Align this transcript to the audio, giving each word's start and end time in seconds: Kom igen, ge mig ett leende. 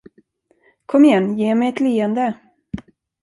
Kom 0.85 1.05
igen, 1.05 1.37
ge 1.37 1.55
mig 1.55 1.69
ett 1.69 1.79
leende. 1.79 2.37